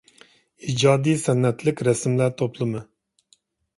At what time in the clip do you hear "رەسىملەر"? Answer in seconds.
1.91-2.33